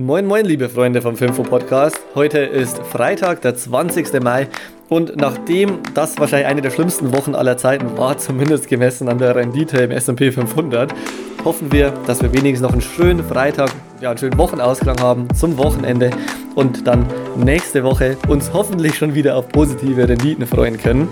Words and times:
Moin, 0.00 0.24
moin, 0.24 0.46
liebe 0.46 0.70
Freunde 0.70 1.02
vom 1.02 1.14
Filmfo 1.14 1.42
Podcast. 1.42 2.00
Heute 2.14 2.38
ist 2.38 2.78
Freitag, 2.78 3.42
der 3.42 3.54
20. 3.54 4.22
Mai. 4.22 4.48
Und 4.88 5.14
nachdem 5.16 5.80
das 5.92 6.18
wahrscheinlich 6.18 6.48
eine 6.48 6.62
der 6.62 6.70
schlimmsten 6.70 7.12
Wochen 7.12 7.34
aller 7.34 7.58
Zeiten 7.58 7.98
war, 7.98 8.16
zumindest 8.16 8.66
gemessen 8.66 9.10
an 9.10 9.18
der 9.18 9.36
Rendite 9.36 9.76
im 9.76 9.90
SP 9.92 10.32
500, 10.32 10.94
hoffen 11.44 11.72
wir, 11.72 11.92
dass 12.06 12.22
wir 12.22 12.32
wenigstens 12.32 12.60
noch 12.60 12.72
einen 12.72 12.82
schönen 12.82 13.24
Freitag, 13.24 13.70
ja, 14.00 14.10
einen 14.10 14.18
schönen 14.18 14.38
Wochenausklang 14.38 15.00
haben 15.00 15.28
zum 15.34 15.56
Wochenende 15.58 16.10
und 16.54 16.86
dann 16.86 17.06
nächste 17.36 17.84
Woche 17.84 18.16
uns 18.28 18.52
hoffentlich 18.52 18.96
schon 18.96 19.14
wieder 19.14 19.36
auf 19.36 19.48
positive 19.48 20.08
Renditen 20.08 20.46
freuen 20.46 20.78
können. 20.78 21.08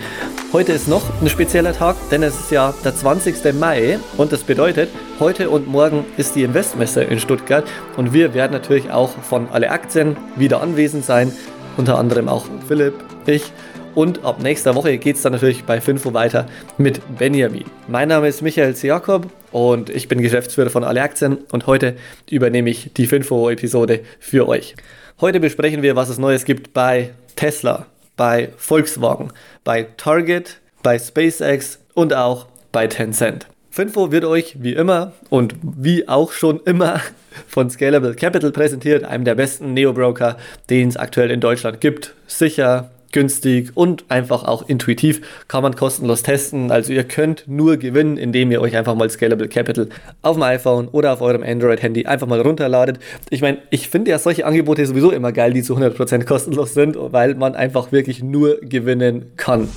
Heute 0.53 0.73
ist 0.73 0.89
noch 0.89 1.03
ein 1.21 1.29
spezieller 1.29 1.73
Tag, 1.73 1.97
denn 2.11 2.23
es 2.23 2.39
ist 2.39 2.51
ja 2.51 2.75
der 2.85 2.95
20. 2.95 3.55
Mai 3.55 3.99
und 4.17 4.33
das 4.33 4.43
bedeutet, 4.43 4.91
heute 5.21 5.51
und 5.51 5.69
morgen 5.69 6.05
ist 6.17 6.35
die 6.35 6.43
Investmesse 6.43 7.03
in 7.03 7.21
Stuttgart 7.21 7.65
und 7.97 8.13
wir 8.13 8.35
werden 8.35 8.53
natürlich 8.53 8.91
auch 8.91 9.11
von 9.11 9.49
alle 9.53 9.71
Aktien 9.71 10.17
wieder 10.37 10.61
anwesend 10.63 11.05
sein, 11.05 11.33
unter 11.77 11.99
anderem 11.99 12.29
auch 12.29 12.47
Philipp, 12.67 12.95
ich 13.27 13.53
und 13.99 14.25
ab 14.25 14.41
nächster 14.41 14.77
Woche 14.77 14.97
geht 14.97 15.17
es 15.17 15.23
dann 15.23 15.33
natürlich 15.33 15.65
bei 15.65 15.81
Finfo 15.81 16.15
weiter 16.15 16.47
mit 16.77 17.01
Benjamin. 17.19 17.65
Mein 17.89 18.07
Name 18.07 18.29
ist 18.29 18.43
Michael 18.43 18.77
C. 18.77 18.87
Jakob 18.87 19.27
und 19.51 19.91
ich 19.91 20.07
bin 20.07 20.23
Geschäftsführer 20.23 20.71
von 20.71 20.85
Alle 20.85 21.03
Aktien 21.03 21.39
und 21.51 21.67
heute 21.67 21.97
übernehme 22.31 22.71
ich 22.71 22.93
die 22.95 23.09
Finfo-Episode 23.09 24.03
für 24.21 24.47
euch. 24.47 24.77
Heute 25.21 25.41
besprechen 25.41 25.83
wir, 25.83 25.97
was 25.97 26.11
es 26.11 26.19
Neues 26.19 26.45
gibt 26.45 26.73
bei 26.73 27.11
Tesla, 27.35 27.87
bei 28.17 28.51
Volkswagen, 28.57 29.33
bei 29.65 29.89
Target, 29.97 30.61
bei 30.85 30.97
SpaceX 30.97 31.81
und 31.95 32.15
auch 32.15 32.47
bei 32.71 32.87
Tencent. 32.87 33.49
Finfo 33.69 34.13
wird 34.13 34.25
euch 34.25 34.63
wie 34.63 34.75
immer 34.75 35.11
und 35.29 35.57
wie 35.61 36.07
auch 36.07 36.31
schon 36.31 36.61
immer 36.67 37.01
von 37.49 37.69
Scalable 37.69 38.15
Capital 38.15 38.53
präsentiert, 38.53 39.03
einem 39.03 39.25
der 39.25 39.35
besten 39.35 39.75
Neo-Broker, 39.75 40.37
den 40.71 40.89
es 40.89 40.97
aktuell 40.97 41.33
in 41.33 41.41
Deutschland 41.41 41.81
gibt. 41.81 42.15
Sicher, 42.29 42.91
günstig 43.13 43.71
und 43.75 44.05
einfach 44.09 44.45
auch 44.45 44.69
intuitiv 44.69 45.21
kann 45.49 45.63
man 45.63 45.77
kostenlos 45.77 46.23
testen. 46.23 46.71
Also 46.71 46.93
ihr 46.93 47.05
könnt 47.05 47.45
nur 47.47 47.77
gewinnen, 47.77 48.17
indem 48.17 48.51
ihr 48.51 48.61
euch 48.61 48.77
einfach 48.77 48.95
mal 48.95 49.09
Scalable 49.11 49.49
Capital 49.49 49.89
auf 50.23 50.37
dem 50.37 50.43
iPhone 50.43 50.89
oder 50.89 51.13
auf 51.13 51.21
eurem 51.21 51.43
Android-Handy 51.43 52.07
einfach 52.07 52.27
mal 52.27 52.41
runterladet. 52.41 52.99
Ich 53.31 53.43
meine, 53.43 53.59
ich 53.71 53.89
finde 53.89 54.11
ja 54.11 54.19
solche 54.19 54.47
Angebote 54.47 54.85
sowieso 54.87 55.11
immer 55.11 55.33
geil, 55.33 55.53
die 55.53 55.63
zu 55.63 55.77
100% 55.77 56.25
kostenlos 56.25 56.75
sind, 56.75 56.97
weil 56.99 57.35
man 57.35 57.55
einfach 57.55 57.93
wirklich 57.93 58.23
nur 58.23 58.59
gewinnen 58.61 59.33
kann. 59.37 59.69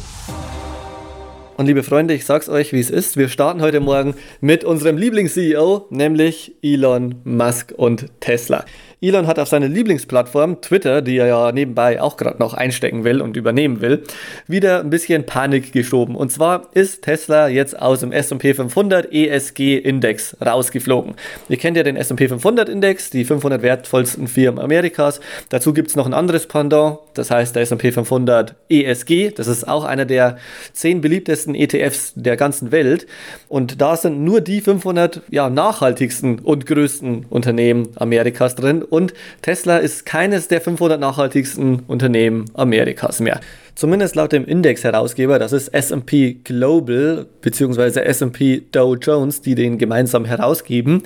Und 1.57 1.67
liebe 1.67 1.83
Freunde, 1.83 2.15
ich 2.15 2.25
sag's 2.25 2.49
euch, 2.49 2.73
wie 2.73 2.79
es 2.79 2.89
ist. 2.89 3.17
Wir 3.17 3.29
starten 3.29 3.61
heute 3.61 3.81
Morgen 3.81 4.15
mit 4.39 4.63
unserem 4.63 4.97
Lieblings-CEO, 4.97 5.85
nämlich 5.91 6.55
Elon 6.63 7.15
Musk 7.23 7.73
und 7.77 8.07
Tesla. 8.19 8.65
Elon 9.03 9.25
hat 9.25 9.39
auf 9.39 9.47
seine 9.47 9.65
Lieblingsplattform 9.65 10.61
Twitter, 10.61 11.01
die 11.01 11.17
er 11.17 11.25
ja 11.25 11.51
nebenbei 11.51 11.99
auch 11.99 12.17
gerade 12.17 12.37
noch 12.37 12.53
einstecken 12.53 13.03
will 13.03 13.19
und 13.19 13.35
übernehmen 13.35 13.81
will, 13.81 14.03
wieder 14.45 14.81
ein 14.81 14.91
bisschen 14.91 15.25
Panik 15.25 15.71
geschoben. 15.71 16.15
Und 16.15 16.31
zwar 16.31 16.67
ist 16.73 17.01
Tesla 17.01 17.47
jetzt 17.47 17.79
aus 17.81 18.01
dem 18.01 18.11
S&P 18.11 18.53
500 18.53 19.11
ESG 19.11 19.79
Index 19.79 20.37
rausgeflogen. 20.39 21.15
Ihr 21.49 21.57
kennt 21.57 21.77
ja 21.77 21.83
den 21.83 21.95
S&P 21.95 22.27
500 22.27 22.69
Index, 22.69 23.09
die 23.09 23.25
500 23.25 23.63
wertvollsten 23.63 24.27
Firmen 24.27 24.63
Amerikas. 24.63 25.19
Dazu 25.49 25.73
gibt 25.73 25.89
es 25.89 25.95
noch 25.95 26.05
ein 26.05 26.13
anderes 26.13 26.45
Pendant, 26.45 26.99
das 27.15 27.31
heißt 27.31 27.55
der 27.55 27.63
S&P 27.63 27.91
500 27.91 28.53
ESG. 28.69 29.31
Das 29.31 29.47
ist 29.47 29.67
auch 29.67 29.83
einer 29.83 30.05
der 30.05 30.37
zehn 30.73 31.01
beliebtesten 31.01 31.55
ETFs 31.55 32.13
der 32.15 32.37
ganzen 32.37 32.71
Welt. 32.71 33.07
Und 33.47 33.81
da 33.81 33.95
sind 33.97 34.23
nur 34.23 34.41
die 34.41 34.61
500 34.61 35.23
ja, 35.31 35.49
nachhaltigsten 35.49 36.37
und 36.37 36.67
größten 36.67 37.25
Unternehmen 37.31 37.89
Amerikas 37.95 38.53
drin 38.53 38.85
und 38.91 39.13
Tesla 39.41 39.77
ist 39.77 40.05
keines 40.05 40.47
der 40.47 40.61
500 40.61 40.99
nachhaltigsten 40.99 41.79
Unternehmen 41.87 42.45
Amerikas 42.53 43.19
mehr. 43.19 43.39
Zumindest 43.75 44.15
laut 44.15 44.31
dem 44.31 44.45
Index-Herausgeber, 44.45 45.39
das 45.39 45.53
ist 45.53 45.69
SP 45.73 46.43
Global 46.43 47.25
bzw. 47.41 47.99
SP 48.03 48.61
Dow 48.71 48.95
Jones, 48.95 49.41
die 49.41 49.55
den 49.55 49.77
gemeinsam 49.77 50.25
herausgeben. 50.25 51.03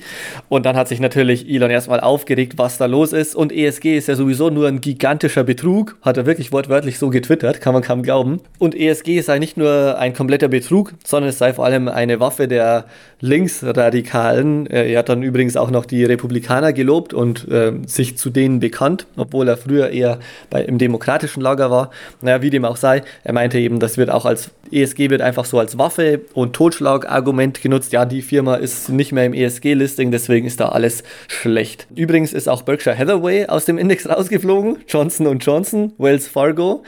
Und 0.49 0.65
dann 0.65 0.75
hat 0.75 0.87
sich 0.87 0.99
natürlich 0.99 1.49
Elon 1.49 1.69
erstmal 1.69 1.99
aufgeregt, 1.99 2.53
was 2.57 2.77
da 2.77 2.85
los 2.85 3.13
ist. 3.13 3.35
Und 3.35 3.51
ESG 3.51 3.97
ist 3.97 4.07
ja 4.07 4.15
sowieso 4.15 4.49
nur 4.49 4.67
ein 4.67 4.81
gigantischer 4.81 5.43
Betrug, 5.43 5.97
hat 6.01 6.17
er 6.17 6.25
wirklich 6.25 6.51
wortwörtlich 6.51 6.97
so 6.97 7.09
getwittert, 7.09 7.61
kann 7.61 7.73
man 7.73 7.83
kaum 7.83 8.03
glauben. 8.03 8.41
Und 8.57 8.75
ESG 8.75 9.21
sei 9.21 9.39
nicht 9.39 9.57
nur 9.57 9.97
ein 9.97 10.13
kompletter 10.13 10.47
Betrug, 10.47 10.93
sondern 11.03 11.29
es 11.29 11.37
sei 11.37 11.53
vor 11.53 11.65
allem 11.65 11.87
eine 11.87 12.19
Waffe 12.19 12.47
der 12.47 12.85
Linksradikalen. 13.21 14.67
Äh, 14.67 14.91
er 14.91 14.99
hat 14.99 15.09
dann 15.09 15.23
übrigens 15.23 15.57
auch 15.57 15.71
noch 15.71 15.85
die 15.85 16.03
Republikaner 16.03 16.73
gelobt 16.73 17.13
und 17.13 17.47
äh, 17.47 17.73
sich 17.85 18.17
zu 18.17 18.29
denen 18.29 18.59
bekannt, 18.59 19.07
obwohl 19.17 19.47
er 19.47 19.57
früher 19.57 19.89
eher 19.89 20.19
bei, 20.49 20.63
im 20.63 20.77
demokratischen 20.77 21.41
Lager 21.41 21.71
war. 21.71 21.91
Naja, 22.21 22.41
wie 22.41 22.49
dem 22.55 22.65
auch 22.65 22.77
sei, 22.77 23.03
er 23.23 23.33
meinte 23.33 23.59
eben, 23.59 23.79
das 23.79 23.97
wird 23.97 24.09
auch 24.09 24.25
als 24.25 24.51
ESG 24.71 25.09
wird 25.09 25.21
einfach 25.21 25.45
so 25.45 25.59
als 25.59 25.77
Waffe 25.77 26.21
und 26.33 26.53
Totschlagargument 26.53 27.61
genutzt. 27.61 27.93
Ja, 27.93 28.05
die 28.05 28.21
Firma 28.21 28.55
ist 28.55 28.89
nicht 28.89 29.11
mehr 29.11 29.25
im 29.25 29.33
ESG-Listing, 29.33 30.11
deswegen 30.11 30.47
ist 30.47 30.59
da 30.59 30.69
alles 30.69 31.03
schlecht. 31.27 31.87
Übrigens 31.95 32.33
ist 32.33 32.49
auch 32.49 32.63
Berkshire 32.63 32.97
Hathaway 32.97 33.45
aus 33.45 33.65
dem 33.65 33.77
Index 33.77 34.09
rausgeflogen, 34.09 34.77
Johnson 34.87 35.37
Johnson, 35.39 35.93
Wells 35.97 36.27
Fargo 36.27 36.83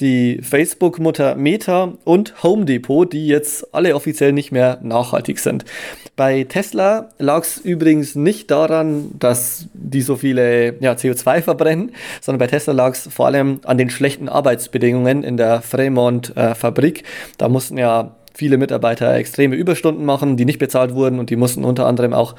die 0.00 0.40
Facebook-Mutter 0.42 1.34
Meta 1.36 1.92
und 2.04 2.42
Home 2.42 2.64
Depot, 2.64 3.10
die 3.10 3.26
jetzt 3.26 3.74
alle 3.74 3.94
offiziell 3.94 4.32
nicht 4.32 4.52
mehr 4.52 4.78
nachhaltig 4.82 5.38
sind. 5.38 5.64
Bei 6.16 6.44
Tesla 6.44 7.10
lag 7.18 7.42
es 7.42 7.58
übrigens 7.58 8.14
nicht 8.14 8.50
daran, 8.50 9.10
dass 9.18 9.66
die 9.72 10.02
so 10.02 10.16
viele 10.16 10.78
ja, 10.80 10.92
CO2 10.92 11.42
verbrennen, 11.42 11.92
sondern 12.20 12.38
bei 12.38 12.46
Tesla 12.46 12.72
lag 12.72 12.92
es 12.92 13.08
vor 13.12 13.26
allem 13.26 13.60
an 13.64 13.78
den 13.78 13.90
schlechten 13.90 14.28
Arbeitsbedingungen 14.28 15.22
in 15.22 15.36
der 15.36 15.62
Fremont-Fabrik. 15.62 17.00
Äh, 17.00 17.04
da 17.38 17.48
mussten 17.48 17.78
ja 17.78 18.16
viele 18.34 18.58
Mitarbeiter 18.58 19.14
extreme 19.14 19.56
Überstunden 19.56 20.04
machen, 20.04 20.36
die 20.36 20.44
nicht 20.44 20.58
bezahlt 20.58 20.94
wurden 20.94 21.18
und 21.18 21.30
die 21.30 21.36
mussten 21.36 21.64
unter 21.64 21.86
anderem 21.86 22.12
auch 22.12 22.34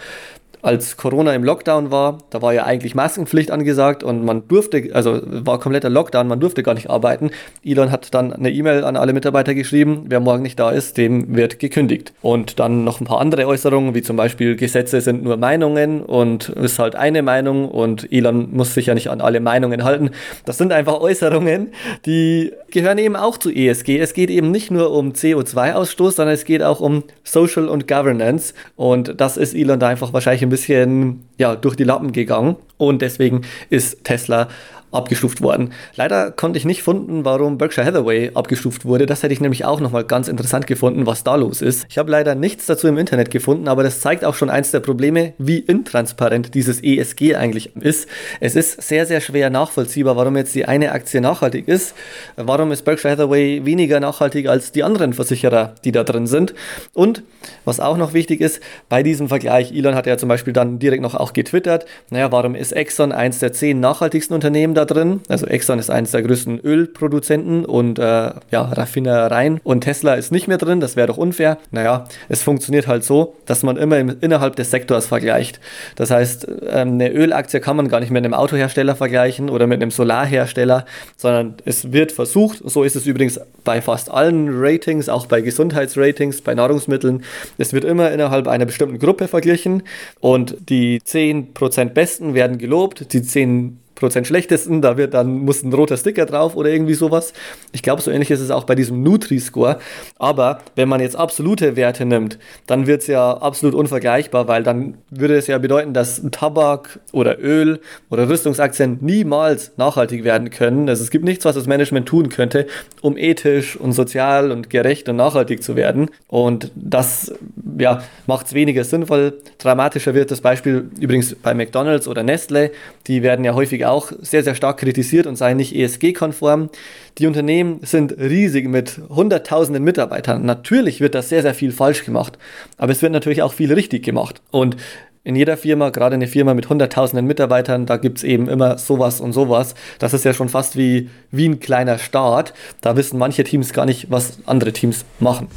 als 0.63 0.95
Corona 0.95 1.35
im 1.35 1.43
Lockdown 1.43 1.91
war, 1.91 2.19
da 2.29 2.41
war 2.41 2.53
ja 2.53 2.63
eigentlich 2.63 2.95
Maskenpflicht 2.95 3.51
angesagt 3.51 4.01
und 4.01 4.23
man 4.23 4.47
durfte, 4.47 4.91
also 4.93 5.19
war 5.25 5.59
kompletter 5.59 5.89
Lockdown, 5.89 6.25
man 6.25 6.39
durfte 6.39 6.63
gar 6.63 6.73
nicht 6.73 6.89
arbeiten. 6.89 7.31
Elon 7.65 7.91
hat 7.91 8.13
dann 8.13 8.31
eine 8.31 8.49
E-Mail 8.49 8.85
an 8.85 8.95
alle 8.95 9.11
Mitarbeiter 9.11 9.55
geschrieben, 9.55 10.05
wer 10.07 10.21
morgen 10.21 10.41
nicht 10.41 10.57
da 10.57 10.71
ist, 10.71 10.97
dem 10.97 11.35
wird 11.35 11.59
gekündigt. 11.59 12.13
Und 12.21 12.59
dann 12.59 12.85
noch 12.85 13.01
ein 13.01 13.05
paar 13.05 13.19
andere 13.19 13.45
Äußerungen, 13.45 13.93
wie 13.93 14.01
zum 14.01 14.15
Beispiel 14.15 14.55
Gesetze 14.55 15.01
sind 15.01 15.23
nur 15.23 15.35
Meinungen 15.35 16.01
und 16.01 16.47
ist 16.47 16.79
halt 16.79 16.95
eine 16.95 17.23
Meinung 17.23 17.67
und 17.67 18.09
Elon 18.09 18.55
muss 18.55 18.73
sich 18.73 18.85
ja 18.85 18.93
nicht 18.93 19.09
an 19.09 19.19
alle 19.19 19.41
Meinungen 19.41 19.83
halten. 19.83 20.11
Das 20.45 20.57
sind 20.57 20.71
einfach 20.71 21.01
Äußerungen, 21.01 21.73
die 22.05 22.53
gehören 22.71 22.99
eben 22.99 23.17
auch 23.17 23.37
zu 23.37 23.51
ESG. 23.51 23.99
Es 23.99 24.13
geht 24.13 24.29
eben 24.29 24.51
nicht 24.51 24.71
nur 24.71 24.91
um 24.91 25.11
CO2-Ausstoß, 25.11 26.11
sondern 26.11 26.35
es 26.35 26.45
geht 26.45 26.63
auch 26.63 26.79
um 26.79 27.03
Social 27.25 27.67
und 27.67 27.85
Governance 27.85 28.53
und 28.77 29.19
das 29.19 29.35
ist 29.35 29.53
Elon 29.53 29.81
da 29.81 29.89
einfach 29.89 30.13
wahrscheinlich 30.13 30.41
ein 30.41 30.52
bisschen 30.53 31.27
ja, 31.39 31.55
durch 31.55 31.75
die 31.75 31.83
Lappen 31.83 32.11
gegangen. 32.11 32.57
Und 32.77 33.01
deswegen 33.01 33.41
ist 33.71 34.03
Tesla 34.03 34.49
abgestuft 34.93 35.41
worden. 35.41 35.73
Leider 35.95 36.31
konnte 36.31 36.57
ich 36.57 36.65
nicht 36.65 36.83
finden, 36.83 37.25
warum 37.25 37.57
Berkshire 37.57 37.85
Hathaway 37.85 38.31
abgestuft 38.33 38.85
wurde. 38.85 39.05
Das 39.05 39.23
hätte 39.23 39.33
ich 39.33 39.41
nämlich 39.41 39.65
auch 39.65 39.79
nochmal 39.79 40.03
ganz 40.03 40.27
interessant 40.27 40.67
gefunden, 40.67 41.05
was 41.05 41.23
da 41.23 41.35
los 41.35 41.61
ist. 41.61 41.85
Ich 41.89 41.97
habe 41.97 42.11
leider 42.11 42.35
nichts 42.35 42.65
dazu 42.65 42.87
im 42.87 42.97
Internet 42.97 43.31
gefunden, 43.31 43.67
aber 43.67 43.83
das 43.83 44.01
zeigt 44.01 44.25
auch 44.25 44.35
schon 44.35 44.49
eins 44.49 44.71
der 44.71 44.79
Probleme, 44.79 45.33
wie 45.37 45.59
intransparent 45.59 46.53
dieses 46.53 46.83
ESG 46.83 47.35
eigentlich 47.35 47.75
ist. 47.75 48.07
Es 48.39 48.55
ist 48.55 48.81
sehr, 48.81 49.05
sehr 49.05 49.21
schwer 49.21 49.49
nachvollziehbar, 49.49 50.15
warum 50.15 50.37
jetzt 50.37 50.55
die 50.55 50.65
eine 50.65 50.91
Aktie 50.91 51.21
nachhaltig 51.21 51.67
ist. 51.67 51.95
Warum 52.35 52.71
ist 52.71 52.83
Berkshire 52.83 53.13
Hathaway 53.13 53.65
weniger 53.65 53.99
nachhaltig 53.99 54.47
als 54.47 54.71
die 54.71 54.83
anderen 54.83 55.13
Versicherer, 55.13 55.75
die 55.83 55.91
da 55.91 56.03
drin 56.03 56.27
sind. 56.27 56.53
Und 56.93 57.23
was 57.65 57.79
auch 57.79 57.97
noch 57.97 58.13
wichtig 58.13 58.41
ist, 58.41 58.61
bei 58.89 59.03
diesem 59.03 59.27
Vergleich, 59.27 59.71
Elon 59.71 59.95
hat 59.95 60.07
ja 60.07 60.17
zum 60.17 60.29
Beispiel 60.29 60.53
dann 60.53 60.79
direkt 60.79 61.01
noch 61.01 61.15
auch 61.15 61.33
getwittert, 61.33 61.85
naja, 62.09 62.31
warum 62.31 62.55
ist 62.55 62.71
Exxon 62.71 63.11
eins 63.11 63.39
der 63.39 63.53
zehn 63.53 63.79
nachhaltigsten 63.79 64.33
Unternehmen 64.33 64.73
da 64.73 64.82
drin. 64.85 65.21
Also 65.27 65.45
Exxon 65.45 65.79
ist 65.79 65.89
eines 65.89 66.11
der 66.11 66.21
größten 66.21 66.59
Ölproduzenten 66.59 67.65
und 67.65 67.99
äh, 67.99 68.01
ja, 68.01 68.61
Raffinereien. 68.61 69.59
Und 69.63 69.81
Tesla 69.81 70.13
ist 70.15 70.31
nicht 70.31 70.47
mehr 70.47 70.57
drin, 70.57 70.79
das 70.79 70.95
wäre 70.95 71.07
doch 71.07 71.17
unfair. 71.17 71.57
Naja, 71.71 72.07
es 72.29 72.41
funktioniert 72.41 72.87
halt 72.87 73.03
so, 73.03 73.35
dass 73.45 73.63
man 73.63 73.77
immer 73.77 73.97
im, 73.99 74.15
innerhalb 74.21 74.55
des 74.55 74.71
Sektors 74.71 75.07
vergleicht. 75.07 75.59
Das 75.95 76.11
heißt, 76.11 76.47
ähm, 76.69 76.93
eine 76.93 77.11
Ölaktie 77.11 77.59
kann 77.59 77.75
man 77.75 77.87
gar 77.87 77.99
nicht 77.99 78.11
mit 78.11 78.23
einem 78.23 78.33
Autohersteller 78.33 78.95
vergleichen 78.95 79.49
oder 79.49 79.67
mit 79.67 79.81
einem 79.81 79.91
Solarhersteller, 79.91 80.85
sondern 81.17 81.55
es 81.65 81.91
wird 81.91 82.11
versucht, 82.11 82.61
so 82.63 82.83
ist 82.83 82.95
es 82.95 83.05
übrigens 83.05 83.39
bei 83.63 83.81
fast 83.81 84.11
allen 84.11 84.49
Ratings, 84.51 85.09
auch 85.09 85.25
bei 85.25 85.41
Gesundheitsratings, 85.41 86.41
bei 86.41 86.53
Nahrungsmitteln, 86.53 87.23
es 87.57 87.73
wird 87.73 87.85
immer 87.85 88.11
innerhalb 88.11 88.47
einer 88.47 88.65
bestimmten 88.65 88.99
Gruppe 88.99 89.27
verglichen 89.27 89.83
und 90.19 90.55
die 90.69 90.99
10% 91.01 91.89
Besten 91.89 92.33
werden 92.33 92.57
gelobt, 92.57 93.13
die 93.13 93.21
10 93.21 93.79
5% 94.03 94.25
schlechtesten, 94.25 94.81
da 94.81 94.97
wird 94.97 95.13
dann 95.13 95.39
muss 95.39 95.63
ein 95.63 95.73
roter 95.73 95.97
Sticker 95.97 96.25
drauf 96.25 96.55
oder 96.55 96.69
irgendwie 96.69 96.93
sowas. 96.93 97.33
Ich 97.71 97.83
glaube, 97.83 98.01
so 98.01 98.11
ähnlich 98.11 98.31
ist 98.31 98.39
es 98.39 98.51
auch 98.51 98.63
bei 98.63 98.75
diesem 98.75 99.03
Nutri-Score. 99.03 99.77
Aber 100.17 100.59
wenn 100.75 100.89
man 100.89 101.01
jetzt 101.01 101.15
absolute 101.15 101.75
Werte 101.75 102.05
nimmt, 102.05 102.39
dann 102.67 102.87
wird 102.87 103.01
es 103.01 103.07
ja 103.07 103.37
absolut 103.37 103.75
unvergleichbar, 103.75 104.47
weil 104.47 104.63
dann 104.63 104.95
würde 105.09 105.35
es 105.35 105.47
ja 105.47 105.57
bedeuten, 105.57 105.93
dass 105.93 106.21
Tabak 106.31 106.99
oder 107.11 107.39
Öl 107.39 107.79
oder 108.09 108.27
Rüstungsaktien 108.29 108.97
niemals 109.01 109.71
nachhaltig 109.77 110.23
werden 110.23 110.49
können. 110.49 110.89
Also 110.89 111.03
es 111.03 111.11
gibt 111.11 111.25
nichts, 111.25 111.45
was 111.45 111.55
das 111.55 111.67
Management 111.67 112.07
tun 112.07 112.29
könnte, 112.29 112.67
um 113.01 113.17
ethisch 113.17 113.75
und 113.75 113.93
sozial 113.93 114.51
und 114.51 114.69
gerecht 114.69 115.09
und 115.09 115.15
nachhaltig 115.15 115.63
zu 115.63 115.75
werden. 115.75 116.09
Und 116.27 116.71
das 116.75 117.33
ja, 117.77 118.03
macht 118.27 118.47
es 118.47 118.53
weniger 118.53 118.83
sinnvoll. 118.83 119.39
Dramatischer 119.57 120.13
wird 120.13 120.31
das 120.31 120.41
Beispiel 120.41 120.89
übrigens 120.99 121.35
bei 121.35 121.53
McDonald's 121.53 122.07
oder 122.07 122.23
Nestle. 122.23 122.71
Die 123.07 123.23
werden 123.23 123.45
ja 123.45 123.53
häufig 123.53 123.85
auch 123.85 123.92
sehr, 124.01 124.43
sehr 124.43 124.55
stark 124.55 124.77
kritisiert 124.79 125.27
und 125.27 125.35
seien 125.35 125.57
nicht 125.57 125.75
ESG-konform. 125.75 126.69
Die 127.17 127.27
Unternehmen 127.27 127.79
sind 127.83 128.17
riesig 128.17 128.67
mit 128.67 128.99
hunderttausenden 129.09 129.83
Mitarbeitern. 129.83 130.45
Natürlich 130.45 130.99
wird 131.01 131.15
das 131.15 131.29
sehr, 131.29 131.41
sehr 131.41 131.53
viel 131.53 131.71
falsch 131.71 132.05
gemacht, 132.05 132.37
aber 132.77 132.91
es 132.91 133.01
wird 133.01 133.11
natürlich 133.11 133.41
auch 133.41 133.53
viel 133.53 133.71
richtig 133.71 134.03
gemacht. 134.03 134.41
Und 134.51 134.77
in 135.25 135.35
jeder 135.35 135.55
Firma, 135.55 135.89
gerade 135.89 136.15
eine 136.15 136.27
Firma 136.27 136.53
mit 136.53 136.67
hunderttausenden 136.67 137.25
Mitarbeitern, 137.25 137.85
da 137.85 137.97
gibt 137.97 138.17
es 138.17 138.23
eben 138.23 138.49
immer 138.49 138.77
sowas 138.77 139.21
und 139.21 139.31
sowas. 139.31 139.73
Das 139.99 140.13
ist 140.13 140.25
ja 140.25 140.33
schon 140.33 140.49
fast 140.49 140.77
wie, 140.77 141.09
wie 141.31 141.47
ein 141.47 141.59
kleiner 141.61 141.97
Staat. 141.97 142.53
Da 142.81 142.97
wissen 142.97 143.17
manche 143.17 143.45
Teams 143.45 143.71
gar 143.71 143.85
nicht, 143.85 144.11
was 144.11 144.39
andere 144.45 144.73
Teams 144.73 145.05
machen. 145.19 145.47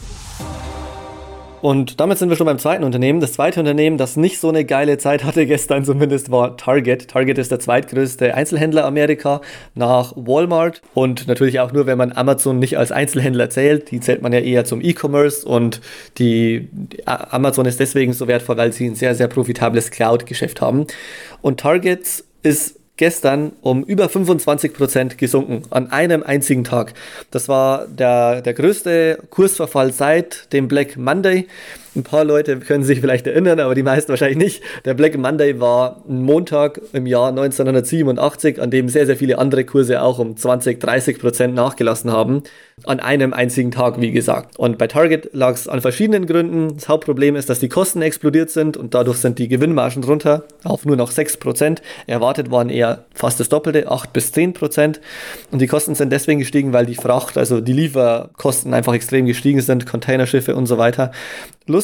Und 1.62 2.00
damit 2.00 2.18
sind 2.18 2.28
wir 2.28 2.36
schon 2.36 2.46
beim 2.46 2.58
zweiten 2.58 2.84
Unternehmen. 2.84 3.20
Das 3.20 3.32
zweite 3.32 3.60
Unternehmen, 3.60 3.96
das 3.98 4.16
nicht 4.16 4.38
so 4.38 4.48
eine 4.48 4.64
geile 4.64 4.98
Zeit 4.98 5.24
hatte 5.24 5.46
gestern 5.46 5.84
zumindest, 5.84 6.30
war 6.30 6.56
Target. 6.56 7.08
Target 7.08 7.38
ist 7.38 7.50
der 7.50 7.58
zweitgrößte 7.58 8.34
Einzelhändler 8.34 8.84
Amerika 8.84 9.40
nach 9.74 10.12
Walmart 10.16 10.82
und 10.94 11.26
natürlich 11.26 11.60
auch 11.60 11.72
nur, 11.72 11.86
wenn 11.86 11.98
man 11.98 12.12
Amazon 12.12 12.58
nicht 12.58 12.78
als 12.78 12.92
Einzelhändler 12.92 13.50
zählt. 13.50 13.90
Die 13.90 14.00
zählt 14.00 14.22
man 14.22 14.32
ja 14.32 14.40
eher 14.40 14.64
zum 14.64 14.80
E-Commerce 14.80 15.46
und 15.46 15.80
die 16.18 16.68
Amazon 17.06 17.66
ist 17.66 17.80
deswegen 17.80 18.12
so 18.12 18.28
wertvoll, 18.28 18.56
weil 18.56 18.72
sie 18.72 18.86
ein 18.86 18.94
sehr, 18.94 19.14
sehr 19.14 19.28
profitables 19.28 19.90
Cloud-Geschäft 19.90 20.60
haben. 20.60 20.86
Und 21.42 21.60
Target 21.60 22.24
ist 22.42 22.78
gestern 22.96 23.52
um 23.60 23.82
über 23.84 24.08
25 24.08 24.72
Prozent 24.72 25.18
gesunken 25.18 25.62
an 25.70 25.90
einem 25.90 26.22
einzigen 26.22 26.64
Tag. 26.64 26.94
Das 27.30 27.48
war 27.48 27.86
der, 27.86 28.42
der 28.42 28.54
größte 28.54 29.18
Kursverfall 29.30 29.92
seit 29.92 30.52
dem 30.52 30.68
Black 30.68 30.96
Monday. 30.96 31.46
Ein 31.96 32.02
paar 32.02 32.24
Leute 32.24 32.58
können 32.58 32.84
sich 32.84 33.00
vielleicht 33.00 33.26
erinnern, 33.26 33.58
aber 33.58 33.74
die 33.74 33.82
meisten 33.82 34.10
wahrscheinlich 34.10 34.36
nicht. 34.36 34.62
Der 34.84 34.92
Black 34.92 35.16
Monday 35.16 35.58
war 35.60 36.02
ein 36.06 36.22
Montag 36.22 36.78
im 36.92 37.06
Jahr 37.06 37.30
1987, 37.30 38.60
an 38.60 38.70
dem 38.70 38.90
sehr, 38.90 39.06
sehr 39.06 39.16
viele 39.16 39.38
andere 39.38 39.64
Kurse 39.64 40.02
auch 40.02 40.18
um 40.18 40.36
20, 40.36 40.78
30 40.78 41.18
Prozent 41.18 41.54
nachgelassen 41.54 42.12
haben. 42.12 42.42
An 42.84 43.00
einem 43.00 43.32
einzigen 43.32 43.70
Tag, 43.70 43.98
wie 43.98 44.10
gesagt. 44.12 44.58
Und 44.58 44.76
bei 44.76 44.88
Target 44.88 45.30
lag 45.32 45.54
es 45.54 45.68
an 45.68 45.80
verschiedenen 45.80 46.26
Gründen. 46.26 46.74
Das 46.74 46.90
Hauptproblem 46.90 47.34
ist, 47.34 47.48
dass 47.48 47.60
die 47.60 47.70
Kosten 47.70 48.02
explodiert 48.02 48.50
sind 48.50 48.76
und 48.76 48.92
dadurch 48.92 49.16
sind 49.16 49.38
die 49.38 49.48
Gewinnmargen 49.48 50.04
runter 50.04 50.44
auf 50.64 50.84
nur 50.84 50.96
noch 50.96 51.10
6 51.10 51.38
Prozent. 51.38 51.80
Erwartet 52.06 52.50
waren 52.50 52.68
eher 52.68 53.06
fast 53.14 53.40
das 53.40 53.48
Doppelte, 53.48 53.90
8 53.90 54.12
bis 54.12 54.32
10 54.32 54.52
Prozent. 54.52 55.00
Und 55.50 55.62
die 55.62 55.66
Kosten 55.66 55.94
sind 55.94 56.12
deswegen 56.12 56.40
gestiegen, 56.40 56.74
weil 56.74 56.84
die 56.84 56.94
Fracht, 56.94 57.38
also 57.38 57.62
die 57.62 57.72
Lieferkosten 57.72 58.74
einfach 58.74 58.92
extrem 58.92 59.24
gestiegen 59.24 59.62
sind, 59.62 59.86
Containerschiffe 59.86 60.54
und 60.54 60.66
so 60.66 60.76
weiter. 60.76 61.12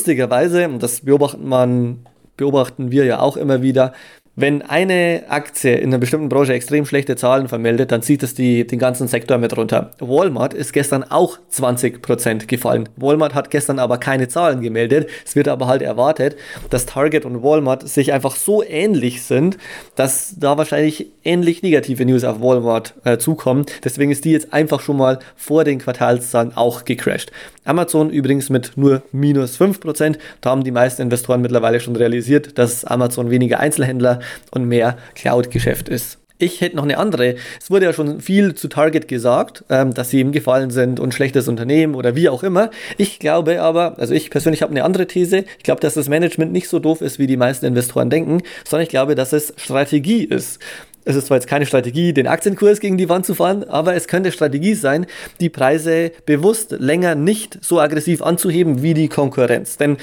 Lustigerweise, 0.03 0.69
und 0.69 0.83
das 0.83 1.03
beobachten 1.03 1.49
man, 1.49 2.07
beobachten 2.37 2.91
wir 2.91 3.05
ja 3.05 3.21
auch 3.21 3.37
immer 3.37 3.63
wieder, 3.63 3.93
wenn 4.35 4.63
eine 4.63 5.25
Aktie 5.29 5.75
in 5.75 5.91
einer 5.91 5.99
bestimmten 5.99 6.31
Branche 6.31 6.55
extrem 6.55 6.87
schlechte 6.87 7.17
Zahlen 7.17 7.49
vermeldet, 7.49 7.93
dann 7.93 8.01
zieht 8.01 8.23
es 8.23 8.35
die, 8.35 8.67
den 8.67 8.79
ganzen 8.79 9.07
Sektor 9.07 9.37
mit 9.37 9.55
runter. 9.57 9.91
Walmart 9.99 10.55
ist 10.55 10.73
gestern 10.73 11.05
auch 11.05 11.39
20% 11.53 12.47
gefallen. 12.47 12.89
Walmart 12.97 13.35
hat 13.35 13.51
gestern 13.51 13.79
aber 13.79 13.99
keine 13.99 14.29
Zahlen 14.29 14.63
gemeldet. 14.63 15.11
Es 15.27 15.37
wird 15.37 15.49
aber 15.49 15.67
halt 15.67 15.83
erwartet, 15.83 16.37
dass 16.71 16.87
Target 16.87 17.27
und 17.27 17.43
Walmart 17.43 17.87
sich 17.87 18.15
einfach 18.15 18.35
so 18.35 18.63
ähnlich 18.63 19.23
sind, 19.23 19.59
dass 19.97 20.35
da 20.39 20.57
wahrscheinlich 20.57 21.09
ähnlich 21.25 21.63
negative 21.63 22.07
News 22.07 22.25
auf 22.25 22.41
Walmart 22.41 22.95
äh, 23.05 23.19
zukommen. 23.19 23.67
Deswegen 23.85 24.11
ist 24.11 24.25
die 24.25 24.33
jetzt 24.33 24.55
einfach 24.55 24.81
schon 24.81 24.97
mal 24.97 25.19
vor 25.37 25.65
den 25.65 25.79
Quartalszahlen 25.79 26.57
auch 26.57 26.87
gecrashed. 26.87 27.33
Amazon 27.65 28.11
übrigens 28.11 28.51
mit 28.51 28.73
nur 28.77 29.03
minus 29.13 29.61
5%. 29.61 30.17
Da 30.41 30.51
haben 30.51 30.65
die 30.65 30.73
meisten 30.73 31.03
Investoren 31.03 31.43
mittlerweile 31.43 31.81
schon 31.81 31.95
realisiert, 31.95 32.59
dass 32.59 32.85
Amazon 32.85 33.31
weniger 33.31 33.61
Einzelhändler 33.61 34.22
und 34.51 34.67
mehr 34.67 34.97
Cloud-Geschäft 35.15 35.89
ist. 35.89 36.19
Ich 36.43 36.61
hätte 36.61 36.75
noch 36.75 36.83
eine 36.83 36.99
andere. 36.99 37.37
Es 37.61 37.71
wurde 37.71 37.85
ja 37.85 37.93
schon 37.93 38.21
viel 38.21 38.55
zu 38.55 38.67
Target 38.67 39.07
gesagt, 39.07 39.65
ähm, 39.71 39.95
dass 39.95 40.11
sie 40.11 40.19
ihm 40.19 40.33
gefallen 40.33 40.71
sind 40.71 40.99
und 40.99 41.15
schlechtes 41.15 41.47
Unternehmen 41.47 41.95
oder 41.95 42.17
wie 42.17 42.29
auch 42.29 42.43
immer. 42.43 42.71
Ich 42.99 43.21
glaube 43.21 43.63
aber, 43.63 43.97
also 44.01 44.13
ich 44.13 44.29
persönlich 44.29 44.61
habe 44.63 44.73
eine 44.73 44.83
andere 44.83 45.07
These. 45.07 45.45
Ich 45.59 45.63
glaube, 45.63 45.81
dass 45.81 45.95
das 45.95 46.09
Management 46.09 46.51
nicht 46.51 46.69
so 46.69 46.81
doof 46.81 47.01
ist, 47.01 47.21
wie 47.21 47.29
die 47.29 47.37
meisten 47.37 47.65
Investoren 47.65 48.11
denken, 48.11 48.43
sondern 48.69 48.83
ich 48.83 48.89
glaube, 48.89 49.15
dass 49.15 49.33
es 49.33 49.55
Strategie 49.57 50.25
ist. 50.25 50.59
Es 51.05 51.17
ist 51.17 51.27
zwar 51.27 51.37
jetzt 51.37 51.49
keine 51.49 51.67
Strategie, 51.67 52.13
den 52.13 52.29
Aktienkurs 52.29 52.79
gegen 52.79 52.97
die 52.97 53.09
Wand 53.09 53.27
zu 53.27 53.35
fahren, 53.35 53.65
aber 53.65 53.95
es 53.95 54.07
könnte 54.07 54.31
Strategie 54.31 54.75
sein, 54.75 55.07
die 55.41 55.49
Preise 55.49 56.13
bewusst 56.27 56.77
länger 56.79 57.17
nicht 57.17 57.59
so 57.61 57.81
aggressiv 57.81 58.23
anzuheben 58.23 58.83
wie 58.83 58.95
die 58.95 59.09
Konkurrenz. 59.09 59.77
Denn 59.77 59.97